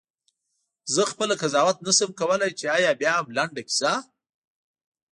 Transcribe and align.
زه 0.93 1.01
خپله 1.11 1.33
قضاوت 1.41 1.77
نه 1.85 1.91
شم 1.97 2.09
کولای 2.19 2.51
چې 2.59 2.65
آیا 2.77 2.91
بیاهم 3.01 3.27
لنډه 3.37 3.61
کیسه؟… 3.67 3.91